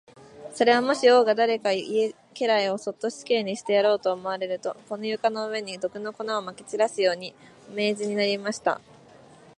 [0.55, 7.35] それは、もし王が誰か家来をそっと死刑にしてやろうと思われると、この床の上に、毒の粉をまき散らすように、
[7.69, 8.63] お命じになります。